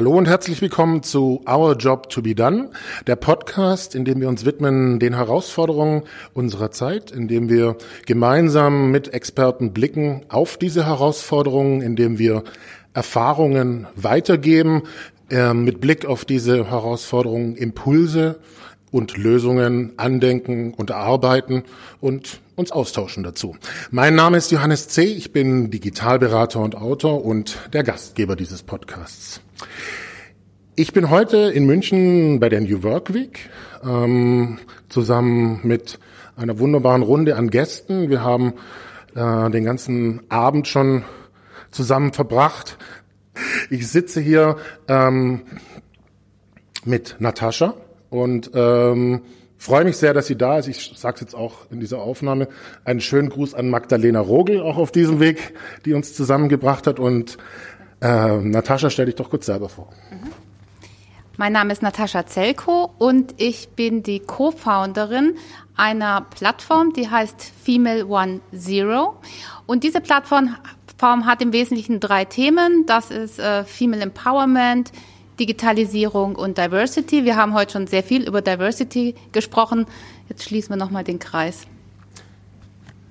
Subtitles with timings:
[0.00, 2.70] Hallo und herzlich willkommen zu Our Job to be Done,
[3.06, 7.76] der Podcast, in dem wir uns widmen den Herausforderungen unserer Zeit, in dem wir
[8.06, 12.44] gemeinsam mit Experten blicken auf diese Herausforderungen, in dem wir
[12.94, 14.84] Erfahrungen weitergeben,
[15.28, 18.40] äh, mit Blick auf diese Herausforderungen Impulse
[18.90, 21.64] und Lösungen andenken und erarbeiten
[22.00, 23.54] und uns austauschen dazu.
[23.90, 29.42] Mein Name ist Johannes C., ich bin Digitalberater und Autor und der Gastgeber dieses Podcasts.
[30.76, 33.50] Ich bin heute in München bei der New Work Week
[33.84, 35.98] ähm, zusammen mit
[36.36, 38.08] einer wunderbaren Runde an Gästen.
[38.08, 38.54] Wir haben
[39.14, 41.04] äh, den ganzen Abend schon
[41.70, 42.78] zusammen verbracht.
[43.68, 44.56] Ich sitze hier
[44.88, 45.42] ähm,
[46.84, 47.74] mit Natascha
[48.08, 49.22] und ähm,
[49.58, 50.68] freue mich sehr, dass sie da ist.
[50.68, 52.48] Ich sage es jetzt auch in dieser Aufnahme.
[52.84, 56.98] Einen schönen Gruß an Magdalena Rogel auch auf diesem Weg, die uns zusammengebracht hat.
[56.98, 57.36] Und
[58.00, 59.88] äh, Natascha, stell dich doch kurz selber vor.
[60.10, 60.30] Mhm.
[61.36, 65.36] Mein Name ist Natascha Zelko und ich bin die Co-Founderin
[65.74, 69.14] einer Plattform, die heißt Female One Zero.
[69.64, 70.56] Und diese Plattform
[71.00, 72.84] hat im Wesentlichen drei Themen.
[72.86, 74.92] Das ist äh, Female Empowerment,
[75.38, 77.24] Digitalisierung und Diversity.
[77.24, 79.86] Wir haben heute schon sehr viel über Diversity gesprochen.
[80.28, 81.66] Jetzt schließen wir nochmal den Kreis.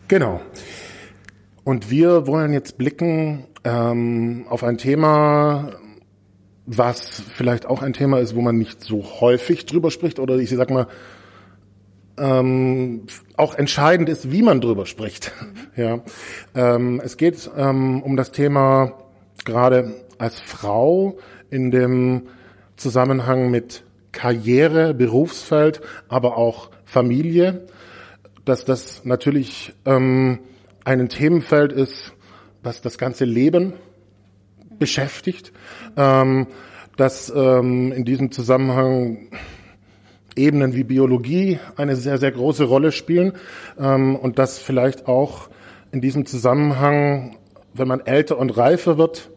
[0.08, 0.40] Genau.
[1.64, 5.72] Und wir wollen jetzt blicken ähm, auf ein Thema,
[6.66, 10.50] was vielleicht auch ein Thema ist, wo man nicht so häufig drüber spricht oder ich
[10.50, 10.88] sag mal,
[12.18, 13.04] ähm,
[13.38, 15.32] auch entscheidend ist, wie man drüber spricht.
[15.76, 16.02] ja,
[16.56, 18.94] ähm, es geht ähm, um das Thema
[19.46, 21.18] gerade als Frau
[21.50, 22.24] in dem
[22.76, 27.66] Zusammenhang mit Karriere, Berufsfeld, aber auch Familie,
[28.46, 30.40] dass das natürlich ähm,
[30.84, 32.14] ein Themenfeld ist,
[32.64, 33.74] was das ganze Leben
[34.78, 35.52] beschäftigt,
[35.97, 36.47] ähm,
[36.97, 39.30] dass ähm, in diesem Zusammenhang
[40.36, 43.34] Ebenen wie Biologie eine sehr, sehr große Rolle spielen
[43.80, 45.50] ähm, und dass vielleicht auch
[45.92, 47.38] in diesem Zusammenhang,
[47.74, 49.30] wenn man älter und reifer wird,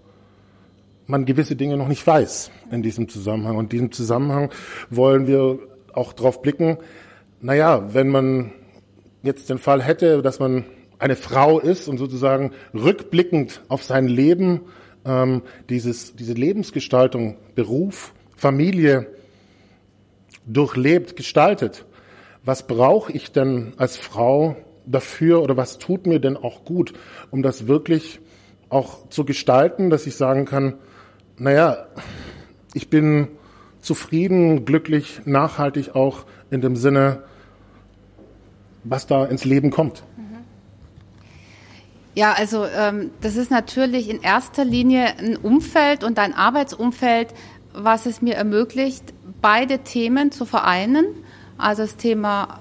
[1.07, 3.57] man gewisse Dinge noch nicht weiß in diesem Zusammenhang.
[3.57, 4.51] Und in diesem Zusammenhang
[4.91, 5.59] wollen wir
[5.93, 6.79] auch darauf blicken,
[7.41, 8.53] naja, wenn man
[9.23, 10.65] jetzt den Fall hätte, dass man
[11.03, 14.61] eine Frau ist und sozusagen rückblickend auf sein Leben
[15.05, 19.09] ähm, dieses, diese Lebensgestaltung, Beruf, Familie
[20.47, 21.85] durchlebt, gestaltet.
[22.45, 24.55] Was brauche ich denn als Frau
[24.87, 26.93] dafür oder was tut mir denn auch gut,
[27.33, 28.21] um das wirklich
[28.69, 30.75] auch zu gestalten, dass ich sagen kann,
[31.37, 31.89] naja,
[32.75, 33.27] ich bin
[33.81, 37.25] zufrieden, glücklich, nachhaltig auch in dem Sinne,
[38.85, 40.05] was da ins Leben kommt.
[42.15, 47.29] Ja, also ähm, das ist natürlich in erster Linie ein Umfeld und ein Arbeitsumfeld,
[47.73, 51.07] was es mir ermöglicht, beide Themen zu vereinen.
[51.57, 52.61] Also das Thema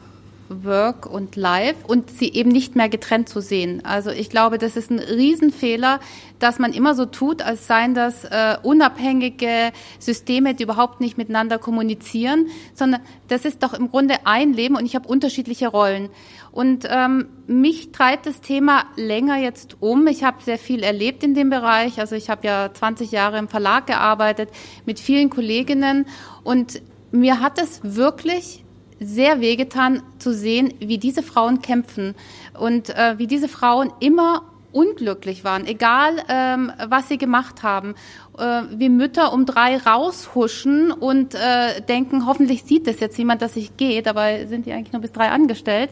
[0.64, 3.84] Work und Life und sie eben nicht mehr getrennt zu sehen.
[3.86, 6.00] Also ich glaube, das ist ein Riesenfehler,
[6.40, 11.58] dass man immer so tut, als seien das äh, unabhängige Systeme, die überhaupt nicht miteinander
[11.58, 16.10] kommunizieren, sondern das ist doch im Grunde ein Leben und ich habe unterschiedliche Rollen.
[16.52, 20.08] Und ähm, mich treibt das Thema länger jetzt um.
[20.08, 22.00] Ich habe sehr viel erlebt in dem Bereich.
[22.00, 24.50] Also ich habe ja 20 Jahre im Verlag gearbeitet
[24.86, 26.06] mit vielen Kolleginnen
[26.44, 26.82] und
[27.12, 28.61] mir hat es wirklich
[29.02, 32.16] sehr wehgetan zu sehen, wie diese Frauen kämpfen
[32.58, 37.96] und äh, wie diese Frauen immer unglücklich waren, egal ähm, was sie gemacht haben.
[38.42, 43.56] Äh, wie Mütter um drei raushuschen und äh, denken, hoffentlich sieht das jetzt jemand, dass
[43.56, 45.92] ich gehe, dabei sind die eigentlich nur bis drei angestellt.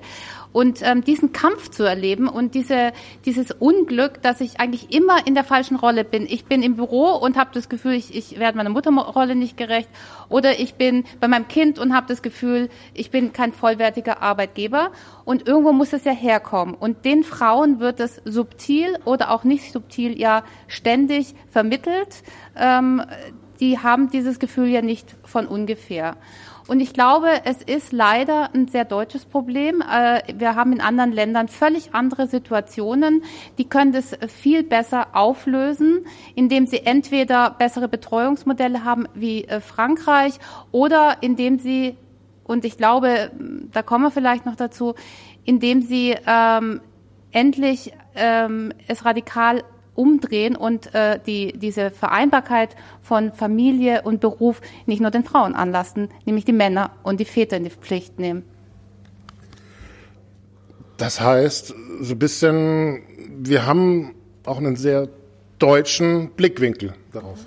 [0.52, 2.92] Und ähm, diesen Kampf zu erleben und diese,
[3.24, 6.26] dieses Unglück, dass ich eigentlich immer in der falschen Rolle bin.
[6.28, 9.90] Ich bin im Büro und habe das Gefühl, ich, ich werde meiner Mutterrolle nicht gerecht.
[10.28, 14.92] Oder ich bin bei meinem Kind und habe das Gefühl, ich bin kein vollwertiger Arbeitgeber.
[15.24, 16.74] Und irgendwo muss es ja herkommen.
[16.74, 22.24] Und den Frauen wird es subtil oder auch nicht subtil ja ständig vermittelt.
[22.56, 23.02] Ähm,
[23.60, 26.16] die haben dieses Gefühl ja nicht von ungefähr.
[26.70, 29.82] Und ich glaube, es ist leider ein sehr deutsches Problem.
[29.82, 33.24] Äh, wir haben in anderen Ländern völlig andere Situationen.
[33.58, 36.06] Die können das viel besser auflösen,
[36.36, 40.36] indem sie entweder bessere Betreuungsmodelle haben wie äh, Frankreich
[40.72, 41.98] oder indem sie,
[42.44, 43.32] und ich glaube,
[43.72, 44.94] da kommen wir vielleicht noch dazu,
[45.46, 46.82] indem sie ähm,
[47.32, 49.64] endlich ähm, es radikal
[50.00, 56.08] umdrehen und äh, die, diese Vereinbarkeit von Familie und Beruf nicht nur den Frauen anlasten,
[56.26, 58.44] nämlich die Männer und die Väter in die Pflicht nehmen.
[60.96, 63.02] Das heißt, so ein bisschen,
[63.40, 64.16] wir haben
[64.46, 65.10] auch einen sehr
[65.60, 67.40] deutschen Blickwinkel darauf.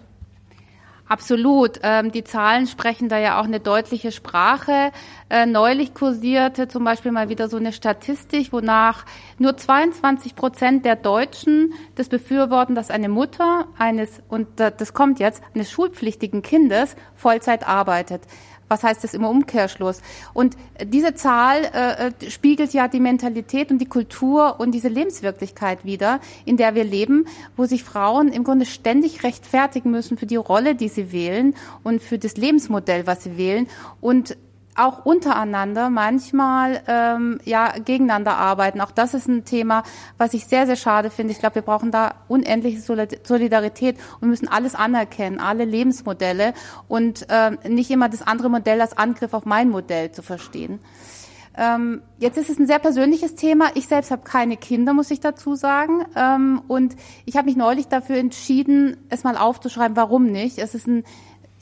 [1.13, 1.79] Absolut.
[1.83, 4.93] Ähm, die Zahlen sprechen da ja auch eine deutliche Sprache.
[5.29, 9.05] Äh, neulich kursierte zum Beispiel mal wieder so eine Statistik, wonach
[9.37, 15.43] nur 22 Prozent der Deutschen das befürworten, dass eine Mutter eines, und das kommt jetzt,
[15.55, 18.23] eines schulpflichtigen Kindes Vollzeit arbeitet.
[18.69, 20.01] Was heißt das im Umkehrschluss?
[20.33, 25.85] Und diese Zahl äh, äh, spiegelt ja die Mentalität und die Kultur und diese Lebenswirklichkeit
[25.85, 27.27] wider, in der wir leben,
[27.57, 32.03] wo sich Frauen im Grunde ständig rechtfertigen müssen für die Rolle, die sie wählen und
[32.03, 33.67] für das Lebensmodell, was sie wählen.
[34.01, 34.37] Und
[34.75, 38.81] auch untereinander manchmal ähm, ja gegeneinander arbeiten.
[38.81, 39.83] Auch das ist ein Thema,
[40.19, 41.33] was ich sehr sehr schade finde.
[41.33, 46.55] Ich glaube, wir brauchen da unendliche Solidarität und müssen alles anerkennen, alle Lebensmodelle
[46.89, 50.81] und ähm, nicht immer das andere Modell als Angriff auf mein Modell zu verstehen.
[51.57, 53.73] Ähm, jetzt ist es ein sehr persönliches Thema.
[53.75, 56.05] Ich selbst habe keine Kinder, muss ich dazu sagen.
[56.17, 56.97] Ähm, und
[57.27, 60.59] ich habe mich neulich dafür entschieden, es mal aufzuschreiben, warum nicht.
[60.59, 61.05] Es ist ein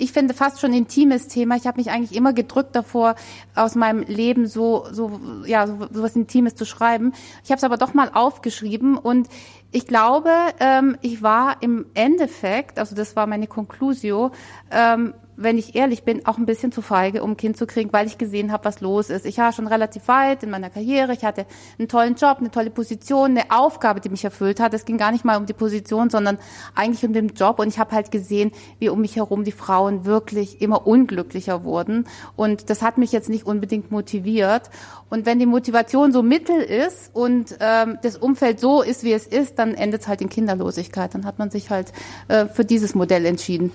[0.01, 1.57] ich finde fast schon intimes Thema.
[1.57, 3.15] Ich habe mich eigentlich immer gedrückt davor,
[3.55, 7.13] aus meinem Leben so, so, ja, so, so was Intimes zu schreiben.
[7.45, 9.29] Ich habe es aber doch mal aufgeschrieben und
[9.73, 14.33] ich glaube, ähm, ich war im Endeffekt, also das war meine Conclusio,
[14.71, 17.93] ähm, wenn ich ehrlich bin, auch ein bisschen zu feige, um ein Kind zu kriegen,
[17.93, 19.25] weil ich gesehen habe, was los ist.
[19.25, 21.15] Ich war schon relativ weit in meiner Karriere.
[21.15, 21.47] Ich hatte
[21.79, 24.75] einen tollen Job, eine tolle Position, eine Aufgabe, die mich erfüllt hat.
[24.75, 26.39] Es ging gar nicht mal um die Position, sondern
[26.75, 27.59] eigentlich um den Job.
[27.59, 32.07] Und ich habe halt gesehen, wie um mich herum die Frauen wirklich immer unglücklicher wurden.
[32.37, 34.69] Und das hat mich jetzt nicht unbedingt motiviert.
[35.09, 39.27] Und wenn die Motivation so mittel ist und ähm, das Umfeld so ist, wie es
[39.27, 41.15] ist, dann endet es halt in Kinderlosigkeit.
[41.15, 41.93] Dann hat man sich halt
[42.29, 43.73] äh, für dieses Modell entschieden.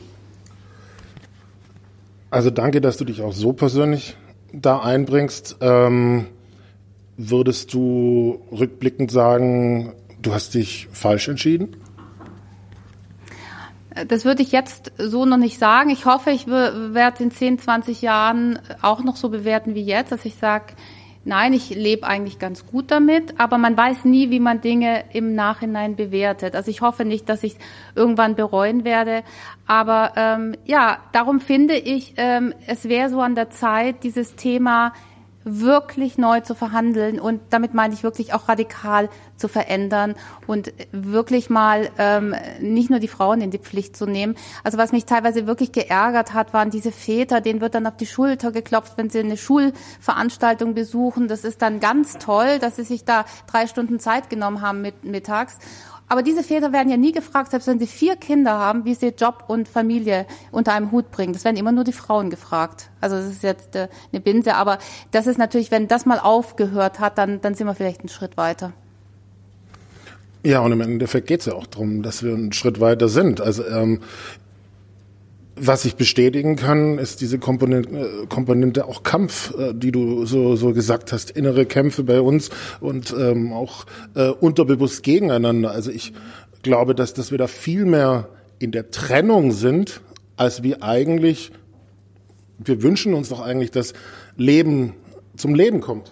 [2.35, 4.17] Also danke, dass du dich auch so persönlich
[4.51, 5.55] da einbringst.
[5.61, 6.27] Ähm,
[7.15, 11.77] würdest du rückblickend sagen, du hast dich falsch entschieden?
[14.09, 15.91] Das würde ich jetzt so noch nicht sagen.
[15.91, 20.25] Ich hoffe, ich werde in 10, 20 Jahren auch noch so bewerten wie jetzt, dass
[20.25, 20.73] ich sage,
[21.25, 25.35] nein, ich lebe eigentlich ganz gut damit, aber man weiß nie, wie man Dinge im
[25.35, 26.55] Nachhinein bewertet.
[26.55, 27.57] Also ich hoffe nicht, dass ich
[27.95, 29.23] irgendwann bereuen werde.
[29.67, 34.93] Aber ähm, ja, darum finde ich, ähm, es wäre so an der Zeit, dieses Thema
[35.45, 40.15] wirklich neu zu verhandeln und damit meine ich wirklich auch radikal zu verändern
[40.47, 44.35] und wirklich mal ähm, nicht nur die Frauen in die Pflicht zu nehmen.
[44.63, 48.07] Also was mich teilweise wirklich geärgert hat, waren diese Väter, denen wird dann auf die
[48.07, 51.27] Schulter geklopft, wenn sie eine Schulveranstaltung besuchen.
[51.27, 55.03] Das ist dann ganz toll, dass sie sich da drei Stunden Zeit genommen haben mit,
[55.03, 55.59] mittags.
[56.07, 59.07] Aber diese Väter werden ja nie gefragt, selbst wenn sie vier Kinder haben, wie sie
[59.07, 61.33] Job und Familie unter einem Hut bringen.
[61.33, 62.91] Das werden immer nur die Frauen gefragt.
[63.01, 64.77] Also das ist jetzt äh, eine Binse, aber
[65.11, 68.37] das ist natürlich, wenn das mal aufgehört hat, dann, dann sind wir vielleicht einen Schritt
[68.37, 68.73] weiter.
[70.43, 73.41] Ja, und im Endeffekt geht es ja auch darum, dass wir einen Schritt weiter sind.
[73.41, 74.01] Also ähm,
[75.55, 80.55] was ich bestätigen kann, ist diese Komponente, äh, Komponente auch Kampf, äh, die du so,
[80.55, 82.49] so gesagt hast, innere Kämpfe bei uns
[82.81, 83.85] und ähm, auch
[84.15, 85.71] äh, unterbewusst gegeneinander.
[85.71, 86.13] Also ich
[86.61, 88.29] glaube, dass, dass wir da viel mehr
[88.59, 90.01] in der Trennung sind,
[90.35, 91.51] als wir eigentlich,
[92.57, 93.93] wir wünschen uns doch eigentlich, dass
[94.35, 94.93] Leben
[95.37, 96.11] zum Leben kommt.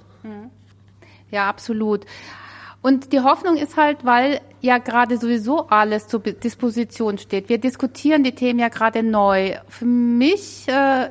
[1.31, 2.05] Ja, absolut.
[2.83, 7.47] Und die Hoffnung ist halt, weil ja gerade sowieso alles zur Disposition steht.
[7.47, 9.55] Wir diskutieren die Themen ja gerade neu.
[9.69, 11.09] Für mich äh,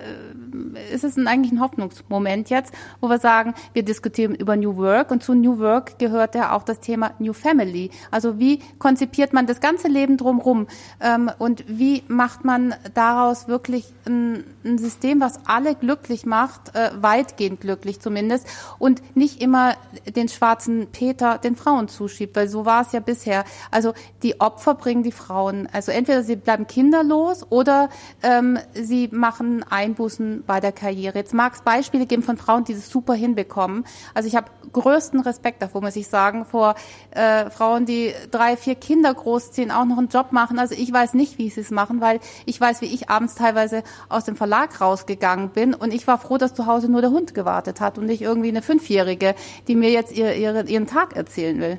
[0.92, 5.22] ist es eigentlich ein Hoffnungsmoment jetzt, wo wir sagen, wir diskutieren über New Work und
[5.22, 7.90] zu New Work gehört ja auch das Thema New Family.
[8.10, 10.66] Also wie konzipiert man das ganze Leben drumherum
[11.00, 16.90] ähm, und wie macht man daraus wirklich ein, ein System, was alle glücklich macht, äh,
[17.00, 18.46] weitgehend glücklich zumindest
[18.78, 19.74] und nicht immer
[20.14, 24.74] den schwarzen Peter den Frauen zuschiebt, weil so war es ja bisher also die Opfer
[24.74, 25.68] bringen die Frauen.
[25.72, 27.88] Also entweder sie bleiben kinderlos oder
[28.22, 31.18] ähm, sie machen Einbußen bei der Karriere.
[31.18, 33.84] Jetzt mag es Beispiele geben von Frauen, die das super hinbekommen.
[34.14, 36.74] Also ich habe größten Respekt davor, muss ich sagen, vor
[37.10, 40.58] äh, Frauen, die drei, vier Kinder großziehen, auch noch einen Job machen.
[40.58, 43.82] Also ich weiß nicht, wie sie es machen, weil ich weiß, wie ich abends teilweise
[44.08, 47.34] aus dem Verlag rausgegangen bin und ich war froh, dass zu Hause nur der Hund
[47.34, 49.34] gewartet hat und nicht irgendwie eine Fünfjährige,
[49.68, 51.78] die mir jetzt ihr, ihre, ihren Tag erzählen will.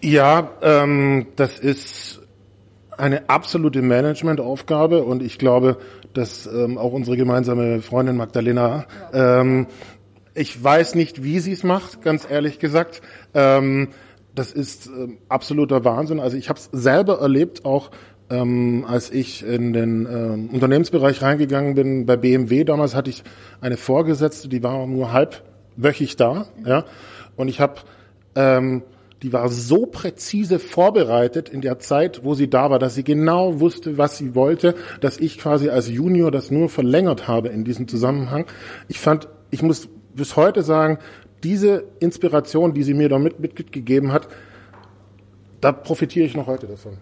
[0.00, 2.20] Ja, ähm, das ist
[2.96, 5.78] eine absolute Managementaufgabe und ich glaube,
[6.14, 9.66] dass ähm, auch unsere gemeinsame Freundin Magdalena, ähm,
[10.34, 13.02] ich weiß nicht, wie sie es macht, ganz ehrlich gesagt.
[13.34, 13.88] Ähm,
[14.34, 16.20] das ist ähm, absoluter Wahnsinn.
[16.20, 17.90] Also ich habe es selber erlebt, auch
[18.30, 22.64] ähm, als ich in den ähm, Unternehmensbereich reingegangen bin bei BMW.
[22.64, 23.24] Damals hatte ich
[23.60, 26.84] eine Vorgesetzte, die war nur halbwöchig da, ja,
[27.36, 27.80] und ich habe
[28.34, 28.82] ähm,
[29.22, 33.60] die war so präzise vorbereitet in der Zeit, wo sie da war, dass sie genau
[33.60, 37.88] wusste, was sie wollte, dass ich quasi als Junior das nur verlängert habe in diesem
[37.88, 38.46] Zusammenhang.
[38.86, 40.98] Ich fand, ich muss bis heute sagen,
[41.42, 44.28] diese Inspiration, die sie mir damit mitgegeben hat,
[45.60, 46.98] da profitiere ich noch heute davon.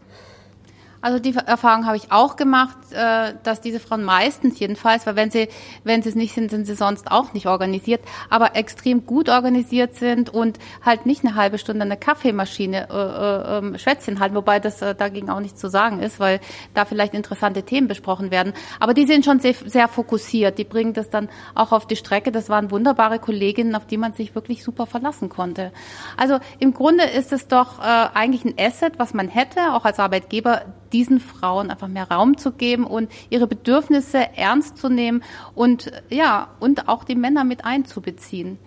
[1.07, 5.31] Also die Erfahrung habe ich auch gemacht, äh, dass diese Frauen meistens jedenfalls, weil wenn
[5.31, 5.47] sie,
[5.85, 9.95] wenn sie es nicht sind, sind sie sonst auch nicht organisiert, aber extrem gut organisiert
[9.95, 14.83] sind und halt nicht eine halbe Stunde eine Kaffeemaschine äh, äh, Schwätzchen halten, wobei das
[14.83, 16.41] äh, dagegen auch nicht zu sagen ist, weil
[16.75, 18.53] da vielleicht interessante Themen besprochen werden.
[18.81, 22.33] Aber die sind schon sehr, sehr fokussiert, die bringen das dann auch auf die Strecke.
[22.33, 25.71] Das waren wunderbare Kolleginnen, auf die man sich wirklich super verlassen konnte.
[26.17, 30.01] Also im Grunde ist es doch äh, eigentlich ein Asset, was man hätte, auch als
[30.01, 30.63] Arbeitgeber,
[30.97, 35.23] diesen Frauen einfach mehr Raum zu geben und ihre Bedürfnisse ernst zu nehmen
[35.55, 38.59] und ja, und auch die Männer mit einzubeziehen.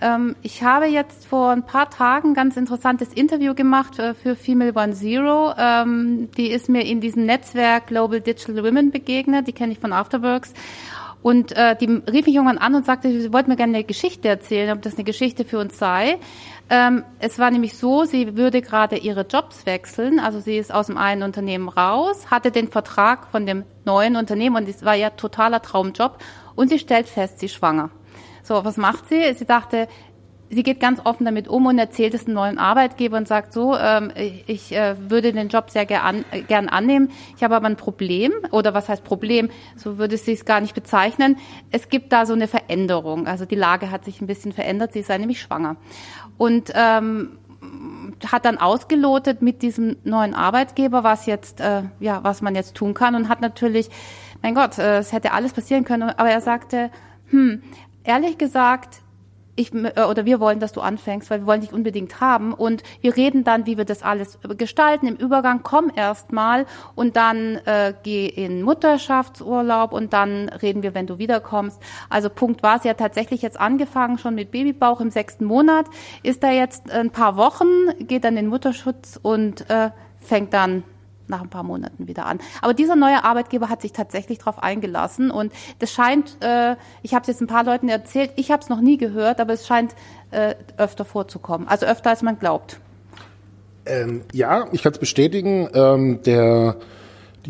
[0.00, 4.34] Ähm, ich habe jetzt vor ein paar Tagen ein ganz interessantes Interview gemacht äh, für
[4.34, 5.52] Female One Zero.
[5.58, 9.92] Ähm, die ist mir in diesem Netzwerk Global Digital Women begegnet, die kenne ich von
[9.92, 10.54] Afterworks.
[11.22, 14.28] Und äh, die rief mich irgendwann an und sagte, sie wollte mir gerne eine Geschichte
[14.28, 16.18] erzählen, ob das eine Geschichte für uns sei.
[16.70, 20.20] Ähm, es war nämlich so, sie würde gerade ihre Jobs wechseln.
[20.20, 24.56] Also sie ist aus dem einen Unternehmen raus, hatte den Vertrag von dem neuen Unternehmen
[24.56, 26.18] und es war ja totaler Traumjob.
[26.54, 27.90] Und sie stellt fest, sie ist schwanger.
[28.42, 29.34] So, was macht sie?
[29.34, 29.88] Sie dachte,
[30.50, 33.76] sie geht ganz offen damit um und erzählt es einem neuen Arbeitgeber und sagt so,
[33.76, 34.12] ähm,
[34.46, 37.10] ich äh, würde den Job sehr gern, äh, gern annehmen.
[37.36, 39.50] Ich habe aber ein Problem oder was heißt Problem?
[39.76, 41.36] So würde sie es gar nicht bezeichnen.
[41.70, 43.26] Es gibt da so eine Veränderung.
[43.26, 44.92] Also die Lage hat sich ein bisschen verändert.
[44.92, 45.76] Sie sei nämlich schwanger
[46.36, 47.38] und ähm,
[48.26, 52.94] hat dann ausgelotet mit diesem neuen Arbeitgeber, was jetzt äh, ja was man jetzt tun
[52.94, 53.90] kann und hat natürlich,
[54.42, 56.90] mein Gott, äh, es hätte alles passieren können, aber er sagte,
[57.30, 57.62] hm,
[58.04, 59.02] ehrlich gesagt
[59.58, 62.82] ich äh, oder wir wollen, dass du anfängst, weil wir wollen dich unbedingt haben und
[63.00, 65.06] wir reden dann, wie wir das alles gestalten.
[65.06, 70.94] Im Übergang komm erst mal und dann äh, geh in Mutterschaftsurlaub und dann reden wir,
[70.94, 71.80] wenn du wiederkommst.
[72.08, 75.86] Also Punkt war, sie hat tatsächlich jetzt angefangen schon mit Babybauch im sechsten Monat,
[76.22, 77.66] ist da jetzt ein paar Wochen,
[78.00, 80.84] geht dann in Mutterschutz und äh, fängt dann
[81.28, 82.38] nach ein paar Monaten wieder an.
[82.62, 87.22] Aber dieser neue Arbeitgeber hat sich tatsächlich darauf eingelassen und das scheint, äh, ich habe
[87.22, 89.94] es jetzt ein paar Leuten erzählt, ich habe es noch nie gehört, aber es scheint
[90.30, 92.80] äh, öfter vorzukommen, also öfter als man glaubt.
[93.86, 95.68] Ähm, ja, ich kann es bestätigen.
[95.72, 96.76] Ähm, der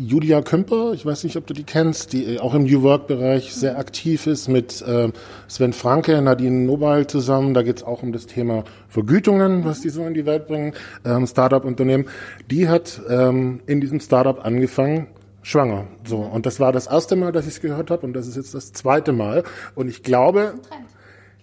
[0.01, 3.53] Julia Kümper, ich weiß nicht, ob du die kennst, die äh, auch im New Work-Bereich
[3.53, 5.11] sehr aktiv ist, mit äh,
[5.49, 7.53] Sven Franke, Nadine Nobal zusammen.
[7.53, 10.73] Da geht es auch um das Thema Vergütungen, was die so in die Welt bringen,
[11.03, 12.05] ähm, Startup-Unternehmen.
[12.49, 15.07] Die hat ähm, in diesem Startup angefangen,
[15.41, 15.85] schwanger.
[16.05, 18.37] So und das war das erste Mal, dass ich es gehört habe und das ist
[18.37, 19.43] jetzt das zweite Mal.
[19.75, 20.53] Und ich glaube,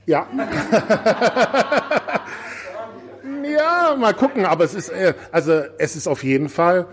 [0.07, 0.27] ja.
[3.45, 4.47] ja, mal gucken.
[4.47, 6.87] Aber es ist äh, also es ist auf jeden Fall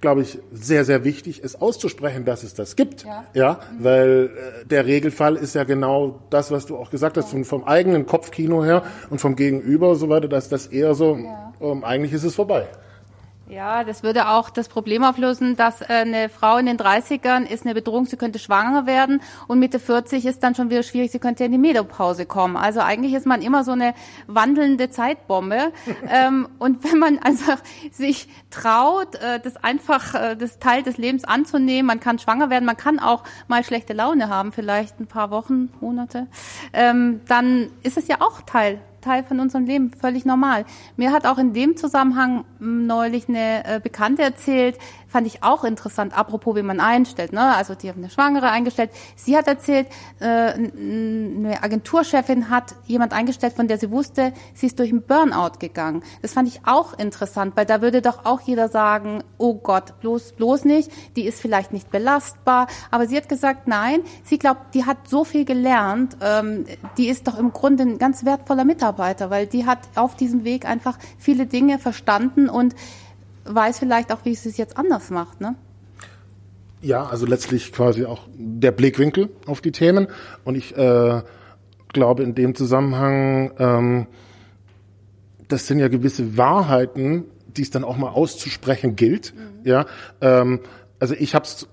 [0.00, 3.04] glaube ich, sehr, sehr wichtig ist auszusprechen, dass es das gibt.
[3.04, 3.84] Ja, ja mhm.
[3.84, 4.30] weil
[4.62, 7.42] äh, der Regelfall ist ja genau das, was du auch gesagt hast, ja.
[7.44, 11.52] vom eigenen Kopfkino her und vom Gegenüber und so weiter, dass das eher so, ja.
[11.60, 12.66] ähm, eigentlich ist es vorbei.
[13.50, 17.64] Ja, das würde auch das Problem auflösen, dass äh, eine Frau in den 30ern ist
[17.64, 21.18] eine Bedrohung, sie könnte schwanger werden und Mitte 40 ist dann schon wieder schwierig, sie
[21.18, 22.58] könnte in die Medopause kommen.
[22.58, 23.94] Also eigentlich ist man immer so eine
[24.26, 25.72] wandelnde Zeitbombe.
[26.10, 27.54] ähm, und wenn man also
[27.90, 32.66] sich traut, äh, das einfach äh, das Teil des Lebens anzunehmen, man kann schwanger werden,
[32.66, 36.26] man kann auch mal schlechte Laune haben, vielleicht ein paar Wochen, Monate,
[36.74, 40.64] ähm, dann ist es ja auch Teil Teil von unserem Leben, völlig normal.
[40.96, 45.64] Mir hat auch in dem Zusammenhang hm, neulich eine äh, Bekannte erzählt, fand ich auch
[45.64, 47.32] interessant, apropos wie man einstellt.
[47.32, 47.56] Ne?
[47.56, 48.90] Also die haben eine Schwangere eingestellt.
[49.16, 49.88] Sie hat erzählt,
[50.20, 55.58] äh, eine Agenturchefin hat jemand eingestellt, von der sie wusste, sie ist durch einen Burnout
[55.58, 56.02] gegangen.
[56.22, 60.32] Das fand ich auch interessant, weil da würde doch auch jeder sagen, oh Gott, bloß,
[60.32, 62.66] bloß nicht, die ist vielleicht nicht belastbar.
[62.90, 66.66] Aber sie hat gesagt, nein, sie glaubt, die hat so viel gelernt, ähm,
[66.98, 70.66] die ist doch im Grunde ein ganz wertvoller Mitarbeiter, weil die hat auf diesem Weg
[70.66, 72.74] einfach viele Dinge verstanden und
[73.54, 75.54] weiß vielleicht auch, wie es es jetzt anders macht, ne?
[76.80, 80.06] Ja, also letztlich quasi auch der Blickwinkel auf die Themen.
[80.44, 81.22] Und ich äh,
[81.92, 84.06] glaube in dem Zusammenhang, ähm,
[85.48, 87.24] das sind ja gewisse Wahrheiten,
[87.56, 89.34] die es dann auch mal auszusprechen gilt.
[89.34, 89.66] Mhm.
[89.66, 89.86] Ja,
[90.20, 90.60] ähm,
[91.00, 91.68] also ich habe es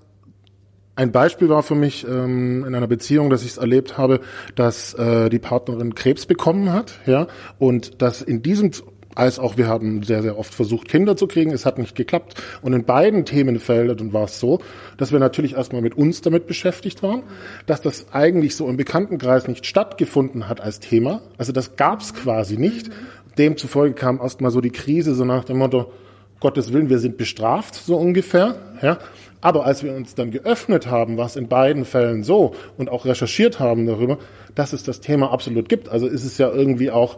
[0.96, 4.20] ein Beispiel war für mich ähm, in einer Beziehung, dass ich es erlebt habe,
[4.54, 7.26] dass äh, die Partnerin Krebs bekommen hat, ja,
[7.58, 8.70] und dass in diesem
[9.16, 11.50] als auch wir haben sehr, sehr oft versucht, Kinder zu kriegen.
[11.50, 12.34] Es hat nicht geklappt.
[12.62, 14.60] Und in beiden Themenfeldern war es so,
[14.98, 17.22] dass wir natürlich erstmal mit uns damit beschäftigt waren,
[17.64, 21.22] dass das eigentlich so im Bekanntenkreis nicht stattgefunden hat als Thema.
[21.38, 22.90] Also das gab es quasi nicht.
[23.38, 25.92] demzufolge kam erstmal so die Krise, so nach dem Motto,
[26.40, 28.56] Gottes Willen, wir sind bestraft, so ungefähr.
[28.82, 28.98] Ja.
[29.40, 33.60] Aber als wir uns dann geöffnet haben, was in beiden Fällen so und auch recherchiert
[33.60, 34.18] haben darüber,
[34.54, 37.16] dass es das Thema absolut gibt, also ist es ja irgendwie auch,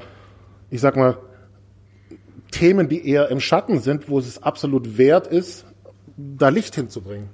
[0.70, 1.16] ich sag mal,
[2.58, 5.64] Themen, die eher im Schatten sind, wo es absolut wert ist,
[6.16, 7.28] da Licht hinzubringen.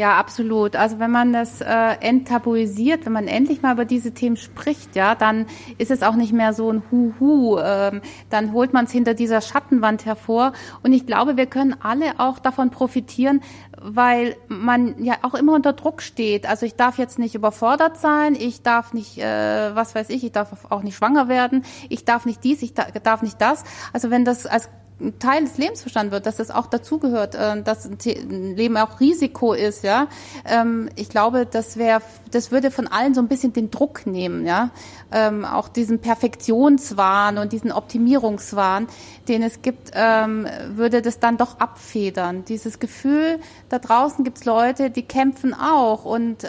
[0.00, 0.76] Ja, absolut.
[0.76, 1.66] Also wenn man das äh,
[2.00, 5.44] enttabuisiert, wenn man endlich mal über diese Themen spricht, ja, dann
[5.76, 7.58] ist es auch nicht mehr so ein Huhu.
[7.58, 10.54] Ähm, dann holt man es hinter dieser Schattenwand hervor.
[10.82, 13.42] Und ich glaube, wir können alle auch davon profitieren,
[13.78, 16.48] weil man ja auch immer unter Druck steht.
[16.48, 20.32] Also ich darf jetzt nicht überfordert sein, ich darf nicht, äh, was weiß ich, ich
[20.32, 23.64] darf auch nicht schwanger werden, ich darf nicht dies, ich darf nicht das.
[23.92, 24.70] Also wenn das als
[25.18, 29.52] Teil des Lebens verstanden wird, dass das auch dazugehört, äh, dass ein Leben auch Risiko
[29.52, 30.08] ist, ja.
[30.44, 34.46] Ähm, ich glaube, das wäre, das würde von allen so ein bisschen den Druck nehmen,
[34.46, 34.70] ja.
[35.12, 38.86] Ähm, auch diesen Perfektionswahn und diesen Optimierungswahn,
[39.28, 42.44] den es gibt, ähm, würde das dann doch abfedern.
[42.44, 46.46] Dieses Gefühl, da draußen gibt's Leute, die kämpfen auch und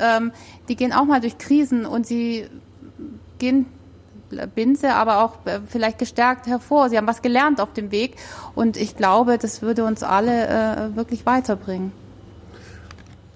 [0.68, 2.48] die gehen auch mal durch Krisen und sie
[3.40, 3.66] gehen
[4.54, 6.90] Binse, aber auch äh, vielleicht gestärkt hervor.
[6.90, 8.16] Sie haben was gelernt auf dem Weg
[8.56, 11.92] und ich glaube, das würde uns alle äh, wirklich weiterbringen.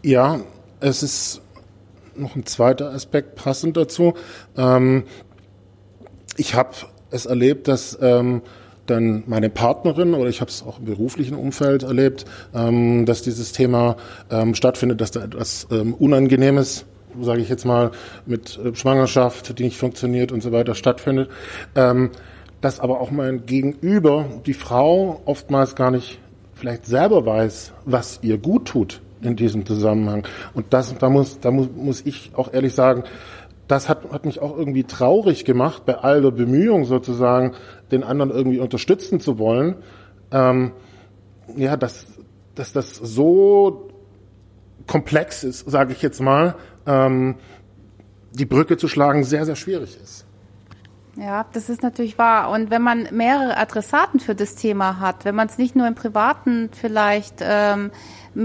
[0.01, 0.39] Ja,
[0.79, 1.41] es ist
[2.15, 4.13] noch ein zweiter Aspekt passend dazu.
[4.55, 5.03] Ähm,
[6.37, 6.71] ich habe
[7.11, 8.41] es erlebt, dass ähm,
[8.85, 13.51] dann meine Partnerin oder ich habe es auch im beruflichen Umfeld erlebt, ähm, dass dieses
[13.51, 13.97] Thema
[14.29, 16.85] ähm, stattfindet, dass da etwas ähm, Unangenehmes
[17.21, 17.91] sage ich jetzt mal,
[18.25, 21.29] mit äh, Schwangerschaft, die nicht funktioniert und so weiter stattfindet,
[21.75, 22.11] ähm,
[22.61, 26.19] dass aber auch mein Gegenüber, die Frau, oftmals gar nicht
[26.53, 30.25] vielleicht selber weiß, was ihr gut tut in diesem Zusammenhang.
[30.53, 33.03] Und das, da muss, da muss, muss ich auch ehrlich sagen,
[33.67, 37.53] das hat, hat mich auch irgendwie traurig gemacht, bei all der Bemühung sozusagen,
[37.91, 39.75] den anderen irgendwie unterstützen zu wollen.
[40.31, 40.71] Ähm,
[41.55, 42.07] ja, dass,
[42.55, 43.89] dass das so
[44.87, 47.35] komplex ist, sage ich jetzt mal, ähm,
[48.33, 50.25] die Brücke zu schlagen sehr, sehr schwierig ist.
[51.17, 52.49] Ja, das ist natürlich wahr.
[52.49, 55.95] Und wenn man mehrere Adressaten für das Thema hat, wenn man es nicht nur im
[55.95, 57.91] Privaten vielleicht ähm,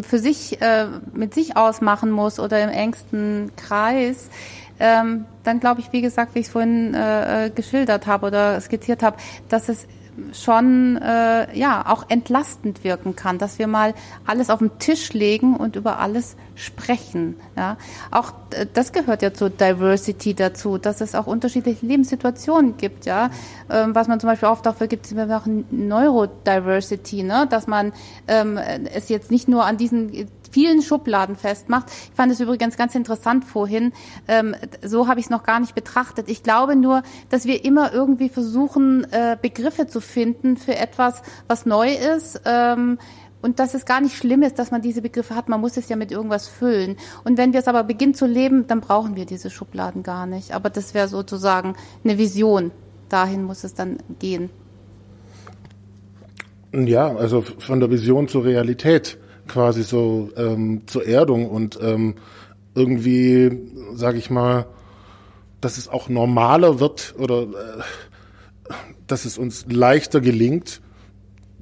[0.02, 4.30] für sich äh, mit sich ausmachen muss oder im engsten Kreis,
[4.78, 8.60] ähm, dann glaube ich, wie gesagt, wie ich es vorhin äh, äh geschildert habe oder
[8.60, 9.16] skizziert habe,
[9.48, 9.86] dass es
[10.32, 13.94] schon äh, ja auch entlastend wirken kann, dass wir mal
[14.26, 17.36] alles auf den Tisch legen und über alles sprechen.
[17.56, 17.76] Ja,
[18.10, 23.06] auch äh, das gehört ja zur Diversity dazu, dass es auch unterschiedliche Lebenssituationen gibt.
[23.06, 23.30] Ja,
[23.70, 27.92] ähm, was man zum Beispiel oft dafür gibt, ist auch Neurodiversity, ne, dass man
[28.28, 28.58] ähm,
[28.92, 31.86] es jetzt nicht nur an diesen vielen Schubladen festmacht.
[31.90, 33.92] Ich fand es übrigens ganz interessant vorhin.
[34.28, 36.28] Ähm, so habe ich es noch gar nicht betrachtet.
[36.28, 41.66] Ich glaube nur, dass wir immer irgendwie versuchen, äh, Begriffe zu finden für etwas, was
[41.66, 42.42] neu ist.
[42.44, 42.98] Ähm,
[43.42, 45.48] und dass es gar nicht schlimm ist, dass man diese Begriffe hat.
[45.48, 46.96] Man muss es ja mit irgendwas füllen.
[47.24, 50.52] Und wenn wir es aber beginnen zu leben, dann brauchen wir diese Schubladen gar nicht.
[50.52, 52.70] Aber das wäre sozusagen eine Vision.
[53.08, 54.50] Dahin muss es dann gehen.
[56.72, 59.18] Ja, also von der Vision zur Realität
[59.50, 62.14] quasi so ähm, zur Erdung und ähm,
[62.74, 63.50] irgendwie,
[63.94, 64.66] sage ich mal,
[65.60, 68.72] dass es auch normaler wird oder äh,
[69.06, 70.80] dass es uns leichter gelingt,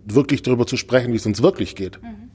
[0.04, 2.00] wirklich darüber zu sprechen, wie es uns wirklich geht.
[2.02, 2.30] Mhm.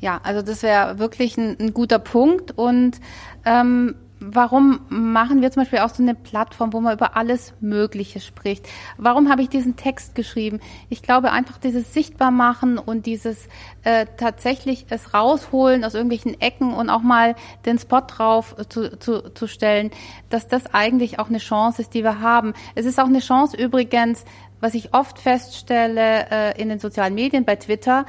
[0.00, 3.00] Ja, also das wäre wirklich ein, ein, guter Punkt und
[3.44, 8.20] ähm, warum machen wir zum Beispiel auch so eine Plattform, wo man über alles Mögliche
[8.20, 8.68] spricht?
[8.96, 10.60] Warum habe ich diesen Text geschrieben?
[10.88, 13.48] Ich glaube einfach dieses Sichtbarmachen und dieses
[13.84, 17.34] äh, tatsächlich es rausholen aus irgendwelchen Ecken und auch mal
[17.66, 19.90] den Spot drauf zu, zu, zu stellen,
[20.30, 22.54] dass das eigentlich auch eine Chance ist, die wir haben.
[22.74, 24.24] Es ist auch eine Chance übrigens,
[24.60, 28.06] was ich oft feststelle äh, in den sozialen Medien, bei Twitter,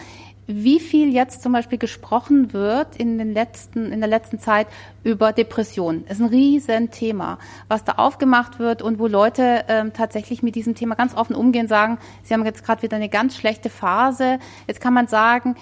[0.47, 4.67] wie viel jetzt zum Beispiel gesprochen wird in den letzten, in der letzten Zeit
[5.03, 6.05] über Depressionen.
[6.07, 10.95] ist ein Riesenthema, was da aufgemacht wird und wo Leute ähm, tatsächlich mit diesem Thema
[10.95, 14.39] ganz offen umgehen, sagen, sie haben jetzt gerade wieder eine ganz schlechte Phase.
[14.67, 15.55] Jetzt kann man sagen,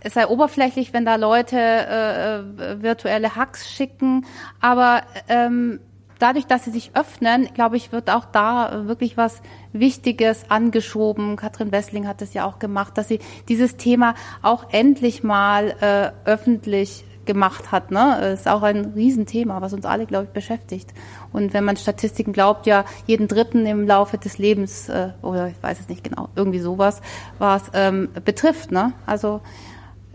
[0.00, 4.26] es sei oberflächlich, wenn da Leute äh, äh virtuelle Hacks schicken,
[4.60, 5.80] aber ähm,
[6.18, 11.36] dadurch, dass sie sich öffnen, glaube ich, wird auch da wirklich was Wichtiges angeschoben.
[11.36, 16.28] Katrin Wessling hat es ja auch gemacht, dass sie dieses Thema auch endlich mal äh,
[16.28, 17.90] öffentlich gemacht hat.
[17.90, 18.32] Ne?
[18.32, 20.94] Ist auch ein Riesenthema, was uns alle, glaube ich, beschäftigt.
[21.32, 25.62] Und wenn man Statistiken glaubt, ja jeden Dritten im Laufe des Lebens, äh, oder ich
[25.62, 27.02] weiß es nicht genau, irgendwie sowas,
[27.38, 28.72] was ähm, betrifft.
[28.72, 28.94] Ne?
[29.06, 29.42] Also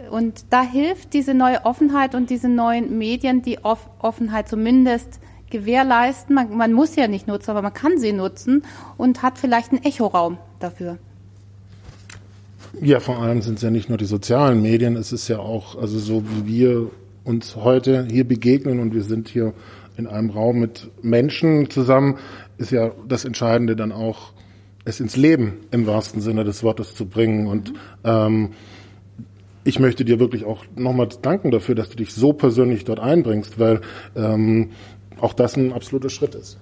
[0.09, 5.19] und da hilft diese neue Offenheit und diese neuen Medien, die Off Offenheit zumindest
[5.53, 6.35] gewährleisten.
[6.35, 8.63] Man, man muss ja nicht nutzen, aber man kann sie nutzen
[8.97, 10.97] und hat vielleicht einen Echoraum dafür.
[12.81, 15.77] Ja, vor allem sind es ja nicht nur die sozialen Medien, es ist ja auch,
[15.79, 16.89] also so wie wir
[17.23, 19.53] uns heute hier begegnen und wir sind hier
[19.95, 22.17] in einem Raum mit Menschen zusammen,
[22.57, 24.33] ist ja das Entscheidende dann auch,
[24.85, 27.47] es ins Leben im wahrsten Sinne des Wortes zu bringen.
[27.47, 28.49] Und ähm,
[29.63, 33.59] ich möchte dir wirklich auch nochmal danken dafür, dass du dich so persönlich dort einbringst,
[33.59, 33.81] weil
[34.15, 34.71] ähm,
[35.19, 36.57] auch das ein absoluter Schritt ist.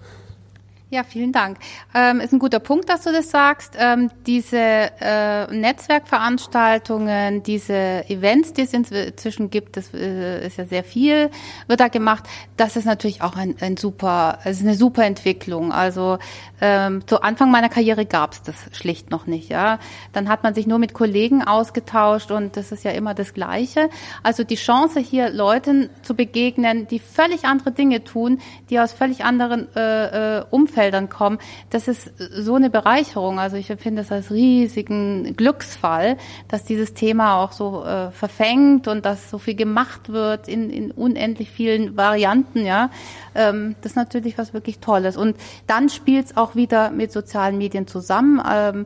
[0.93, 1.57] Ja, vielen Dank.
[1.95, 3.77] Ähm, ist ein guter Punkt, dass du das sagst.
[3.79, 10.83] Ähm, diese äh, Netzwerkveranstaltungen, diese Events, die es inzwischen gibt, das äh, ist ja sehr
[10.83, 11.29] viel,
[11.67, 12.25] wird da gemacht.
[12.57, 15.71] Das ist natürlich auch ein, ein super, es ist eine super Entwicklung.
[15.71, 16.17] Also
[16.59, 19.49] ähm, zu Anfang meiner Karriere gab es das schlicht noch nicht.
[19.49, 19.79] Ja,
[20.11, 23.89] dann hat man sich nur mit Kollegen ausgetauscht und das ist ja immer das Gleiche.
[24.23, 29.23] Also die Chance hier Leuten zu begegnen, die völlig andere Dinge tun, die aus völlig
[29.23, 30.43] anderen äh, äh,
[30.81, 31.37] Umfeldern kommen,
[31.69, 33.39] das ist so eine Bereicherung.
[33.39, 36.17] Also ich empfinde das als riesigen Glücksfall,
[36.47, 40.91] dass dieses Thema auch so äh, verfängt und dass so viel gemacht wird in, in
[40.91, 42.65] unendlich vielen Varianten.
[42.65, 42.89] Ja,
[43.35, 45.17] ähm, das ist natürlich was wirklich Tolles.
[45.17, 48.41] Und dann spielt es auch wieder mit sozialen Medien zusammen.
[48.49, 48.85] Ähm,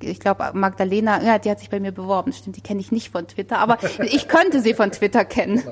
[0.00, 2.32] ich glaube, Magdalena, ja, die hat sich bei mir beworben.
[2.32, 5.62] Stimmt, die kenne ich nicht von Twitter, aber ich könnte sie von Twitter kennen.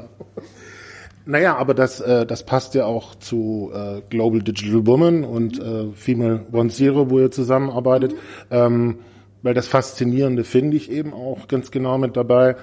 [1.24, 5.92] Naja, aber das, äh, das passt ja auch zu äh, Global Digital Woman und äh,
[5.94, 8.12] Female One Zero, wo ihr zusammenarbeitet.
[8.12, 8.16] Mhm.
[8.50, 8.98] Ähm,
[9.42, 12.56] weil das Faszinierende finde ich eben auch ganz genau mit dabei,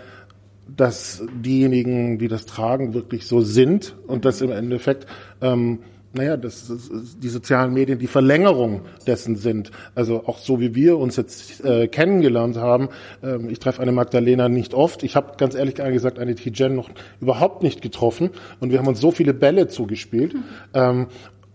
[0.67, 5.07] dass diejenigen, die das tragen, wirklich so sind und dass im Endeffekt
[5.41, 5.79] ähm,
[6.13, 9.71] naja, das, das, die sozialen Medien die Verlängerung dessen sind.
[9.93, 12.89] Also auch so wie wir uns jetzt äh, kennengelernt haben.
[13.21, 15.03] Ähm, ich treffe eine Magdalena nicht oft.
[15.03, 16.89] Ich habe ganz ehrlich gesagt eine Tijen noch
[17.21, 18.31] überhaupt nicht getroffen.
[18.59, 20.33] Und wir haben uns so viele Bälle zugespielt.
[20.33, 20.43] Mhm.
[20.73, 21.07] Ähm,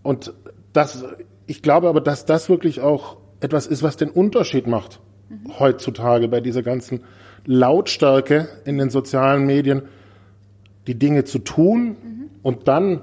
[0.03, 0.33] und
[0.71, 1.03] das,
[1.47, 5.59] ich glaube aber, dass das wirklich auch etwas ist, was den Unterschied macht mhm.
[5.59, 7.01] heutzutage bei dieser ganzen
[7.45, 9.83] Lautstärke in den sozialen Medien,
[10.87, 12.29] die Dinge zu tun mhm.
[12.41, 13.01] und dann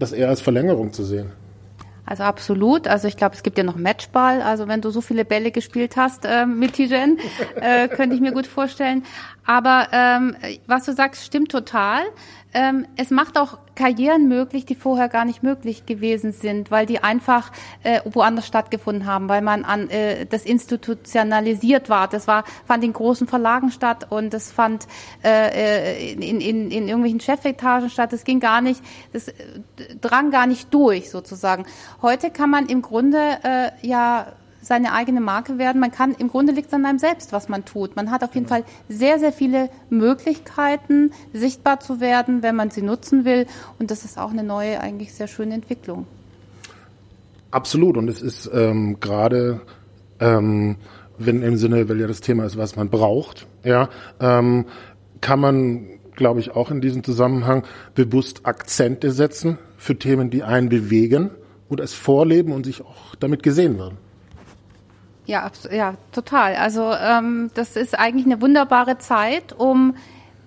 [0.00, 1.32] das eher als Verlängerung zu sehen.
[2.06, 2.88] Also absolut.
[2.88, 4.42] Also ich glaube, es gibt ja noch Matchball.
[4.42, 7.18] Also wenn du so viele Bälle gespielt hast äh, mit Tijen,
[7.60, 9.04] äh, könnte ich mir gut vorstellen.
[9.46, 10.34] Aber ähm,
[10.66, 12.02] was du sagst, stimmt total
[12.52, 17.02] ähm, es macht auch Karrieren möglich, die vorher gar nicht möglich gewesen sind, weil die
[17.02, 22.08] einfach äh, woanders stattgefunden haben, weil man an äh, das institutionalisiert war.
[22.08, 24.86] Das war fand in großen Verlagen statt und das fand
[25.24, 28.12] äh, in, in, in irgendwelchen Chefetagen statt.
[28.12, 28.82] Das ging gar nicht,
[29.12, 29.34] das äh,
[30.00, 31.64] drang gar nicht durch sozusagen.
[32.02, 34.26] Heute kann man im Grunde äh, ja
[34.60, 35.80] seine eigene Marke werden.
[35.80, 37.96] Man kann, im Grunde liegt es an einem selbst, was man tut.
[37.96, 38.62] Man hat auf jeden genau.
[38.62, 43.46] Fall sehr, sehr viele Möglichkeiten, sichtbar zu werden, wenn man sie nutzen will.
[43.78, 46.06] Und das ist auch eine neue, eigentlich sehr schöne Entwicklung.
[47.50, 47.96] Absolut.
[47.96, 49.60] Und es ist ähm, gerade,
[50.20, 50.76] ähm,
[51.18, 53.88] wenn im Sinne, weil ja das Thema ist, was man braucht, ja,
[54.20, 54.66] ähm,
[55.20, 60.68] kann man, glaube ich, auch in diesem Zusammenhang bewusst Akzente setzen für Themen, die einen
[60.68, 61.30] bewegen
[61.68, 63.98] und es vorleben und sich auch damit gesehen werden.
[65.30, 66.56] Ja, ja, total.
[66.56, 69.94] Also ähm, das ist eigentlich eine wunderbare Zeit, um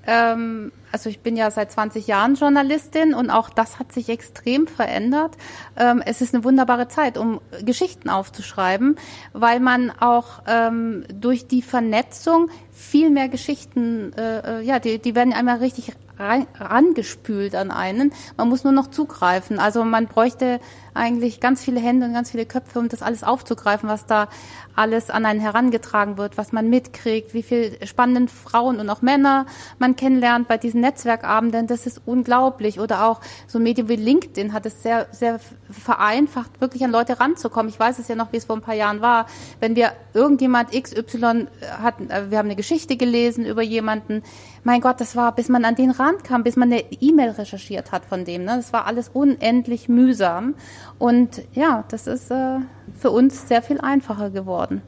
[0.05, 4.67] ähm, also ich bin ja seit 20 Jahren Journalistin und auch das hat sich extrem
[4.67, 5.35] verändert.
[5.75, 8.97] Ähm, es ist eine wunderbare Zeit, um Geschichten aufzuschreiben,
[9.33, 15.15] weil man auch ähm, durch die Vernetzung viel mehr Geschichten, äh, äh ja, die, die
[15.15, 18.13] werden einmal richtig rangespült an einen.
[18.37, 19.59] Man muss nur noch zugreifen.
[19.59, 20.59] Also man bräuchte
[20.93, 24.29] eigentlich ganz viele Hände und ganz viele Köpfe, um das alles aufzugreifen, was da
[24.75, 29.47] alles an einen herangetragen wird, was man mitkriegt, wie viel spannenden Frauen und auch Männer
[29.79, 31.65] man kennenlernt bei diesen Netzwerkabenden.
[31.65, 32.79] Das ist unglaublich.
[32.79, 35.39] Oder auch so Medien wie LinkedIn hat es sehr, sehr
[35.71, 37.69] vereinfacht, wirklich an Leute ranzukommen.
[37.69, 39.25] Ich weiß es ja noch, wie es vor ein paar Jahren war.
[39.59, 41.47] Wenn wir irgendjemand XY
[41.81, 44.21] hatten, äh, wir haben eine Geschichte gelesen über jemanden,
[44.63, 48.05] mein Gott, das war, bis man an den rankam, bis man eine E-Mail recherchiert hat
[48.05, 48.45] von dem.
[48.45, 48.55] Ne?
[48.57, 50.55] Das war alles unendlich mühsam.
[50.99, 52.59] Und ja, das ist äh,
[52.99, 54.81] für uns sehr viel einfacher geworden.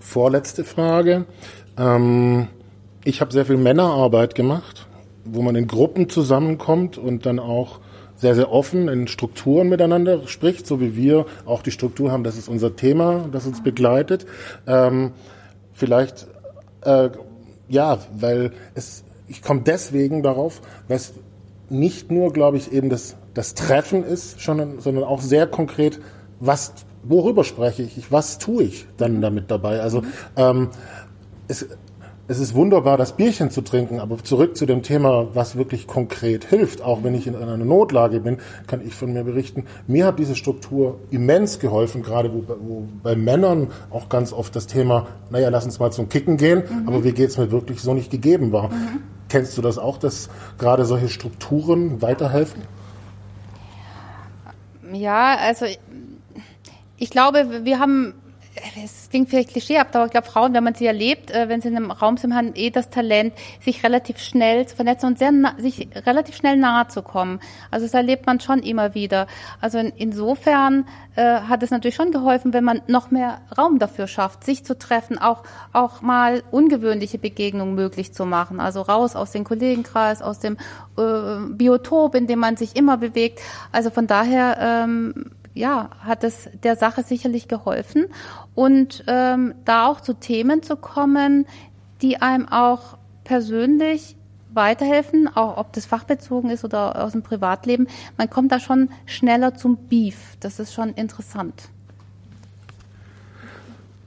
[0.00, 1.26] Vorletzte Frage.
[1.78, 2.48] Ähm,
[3.04, 4.86] ich habe sehr viel Männerarbeit gemacht,
[5.24, 7.80] wo man in Gruppen zusammenkommt und dann auch
[8.16, 12.36] sehr, sehr offen in Strukturen miteinander spricht, so wie wir auch die Struktur haben, das
[12.36, 14.26] ist unser Thema, das uns begleitet.
[14.66, 15.12] Ähm,
[15.72, 16.28] vielleicht
[16.82, 17.10] äh,
[17.68, 21.14] ja, weil es, ich komme deswegen darauf, weil es
[21.70, 25.98] nicht nur, glaube ich, eben das, das Treffen ist, schon, sondern auch sehr konkret,
[26.38, 29.80] was, worüber spreche ich, was tue ich dann damit dabei.
[29.80, 30.02] Also
[30.36, 30.68] ähm,
[31.48, 31.66] es,
[32.32, 36.46] es ist wunderbar, das Bierchen zu trinken, aber zurück zu dem Thema, was wirklich konkret
[36.46, 36.80] hilft.
[36.80, 40.34] Auch wenn ich in einer Notlage bin, kann ich von mir berichten, mir hat diese
[40.34, 45.66] Struktur immens geholfen, gerade wo, wo bei Männern auch ganz oft das Thema, naja, lass
[45.66, 46.88] uns mal zum Kicken gehen, mhm.
[46.88, 48.70] aber wie geht's mir wirklich so nicht gegeben war.
[48.70, 49.02] Mhm.
[49.28, 52.62] Kennst du das auch, dass gerade solche Strukturen weiterhelfen?
[54.90, 55.66] Ja, also
[56.96, 58.14] ich glaube, wir haben
[58.84, 61.68] es klingt vielleicht klischeehaft, aber ich glaube, Frauen, wenn man sie erlebt, äh, wenn sie
[61.68, 65.32] in einem Raum sind, haben eh das Talent, sich relativ schnell zu vernetzen und sehr
[65.58, 67.40] sich relativ schnell nahe zu kommen.
[67.70, 69.26] Also das erlebt man schon immer wieder.
[69.60, 70.86] Also in, insofern
[71.16, 74.78] äh, hat es natürlich schon geholfen, wenn man noch mehr Raum dafür schafft, sich zu
[74.78, 78.60] treffen, auch auch mal ungewöhnliche Begegnungen möglich zu machen.
[78.60, 80.58] Also raus aus dem Kollegenkreis, aus dem
[80.98, 83.40] äh, Biotop, in dem man sich immer bewegt.
[83.72, 88.06] Also von daher ähm, ja, hat es der Sache sicherlich geholfen.
[88.54, 91.46] Und ähm, da auch zu Themen zu kommen,
[92.00, 94.16] die einem auch persönlich
[94.54, 97.86] weiterhelfen, auch ob das fachbezogen ist oder aus dem Privatleben.
[98.18, 100.36] Man kommt da schon schneller zum Beef.
[100.40, 101.68] Das ist schon interessant.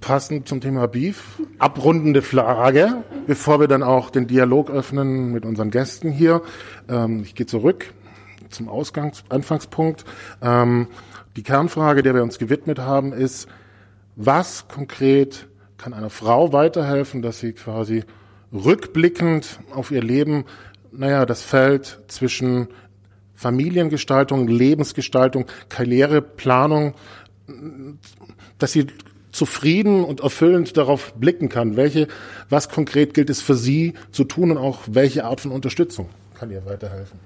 [0.02, 5.72] Passend zum Thema Beef, abrundende Frage, bevor wir dann auch den Dialog öffnen mit unseren
[5.72, 6.44] Gästen hier.
[6.88, 7.92] Ähm, ich gehe zurück
[8.50, 10.06] zum Ausgangs Anfangspunkt.
[10.44, 10.88] Ähm,
[11.36, 13.48] die Kernfrage, der wir uns gewidmet haben, ist,
[14.16, 18.04] was konkret kann einer Frau weiterhelfen, dass sie quasi
[18.54, 20.46] rückblickend auf ihr Leben,
[20.92, 22.68] naja, das Feld zwischen
[23.34, 26.94] Familiengestaltung, Lebensgestaltung, Karriereplanung,
[28.58, 28.88] dass sie
[29.32, 31.76] zufrieden und erfüllend darauf blicken kann.
[31.76, 32.08] Welche,
[32.50, 36.50] was konkret gilt es für sie zu tun und auch welche Art von Unterstützung kann
[36.50, 37.20] ihr weiterhelfen?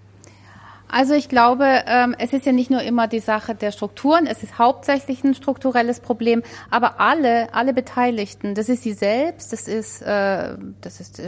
[0.92, 4.42] Also ich glaube, ähm, es ist ja nicht nur immer die Sache der Strukturen, es
[4.42, 10.02] ist hauptsächlich ein strukturelles Problem, aber alle, alle Beteiligten, das ist sie selbst, das ist,
[10.02, 11.22] äh, das ist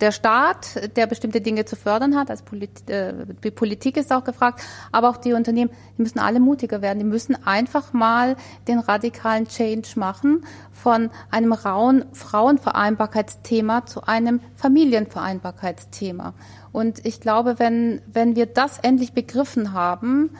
[0.00, 4.22] der Staat, der bestimmte Dinge zu fördern hat, als Polit äh, die Politik ist auch
[4.22, 8.36] gefragt, aber auch die Unternehmen, die müssen alle mutiger werden, die müssen einfach mal
[8.68, 16.34] den radikalen Change machen von einem rauen Frauenvereinbarkeitsthema zu einem Familienvereinbarkeitsthema.
[16.72, 20.30] Und ich glaube, wenn, wenn wir das endlich begriffen haben,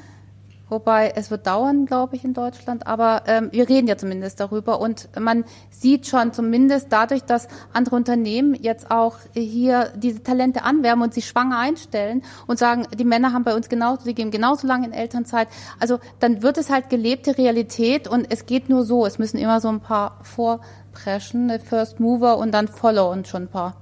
[0.69, 4.81] wobei es wird dauern, glaube ich, in Deutschland, aber ähm, wir reden ja zumindest darüber
[4.81, 11.03] und man sieht schon zumindest dadurch, dass andere Unternehmen jetzt auch hier diese Talente anwerben
[11.03, 14.67] und sie schwanger einstellen und sagen, die Männer haben bei uns genauso, die gehen genauso
[14.67, 15.49] lange in Elternzeit.
[15.81, 19.07] Also dann wird es halt gelebte Realität und es geht nur so.
[19.07, 23.49] Es müssen immer so ein paar vorpreschen, First Mover und dann Follow und schon ein
[23.49, 23.77] paar.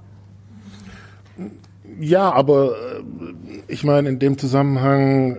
[1.99, 3.03] Ja, aber äh,
[3.67, 5.37] ich meine, in dem Zusammenhang,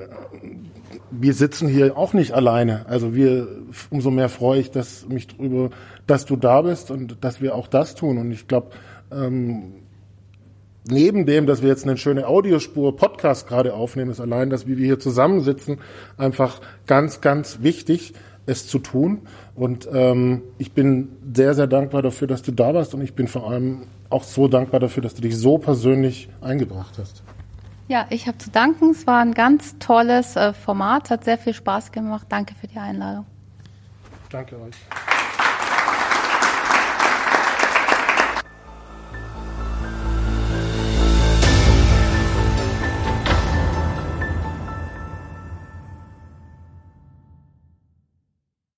[1.11, 2.87] wir sitzen hier auch nicht alleine.
[2.89, 3.49] Also wir,
[3.91, 5.71] umso mehr freue ich dass mich darüber,
[6.07, 8.19] dass du da bist und dass wir auch das tun.
[8.19, 8.71] Und ich glaube,
[9.11, 9.75] ähm,
[10.91, 14.77] neben dem, dass wir jetzt eine schöne Audiospur Podcast gerade aufnehmen, ist allein, dass wir
[14.77, 15.79] hier zusammensitzen,
[16.17, 18.15] einfach ganz, ganz wichtig,
[18.47, 19.21] es zu tun.
[19.55, 23.29] Und ähm, ich bin sehr, sehr dankbar dafür, dass du da warst und ich bin
[23.29, 27.23] vor allem auch so dankbar dafür, dass du dich so persönlich eingebracht hast.
[27.89, 28.91] Ja, ich habe zu danken.
[28.91, 32.27] Es war ein ganz tolles äh, Format, hat sehr viel Spaß gemacht.
[32.29, 33.25] Danke für die Einladung.
[34.31, 34.75] Danke euch.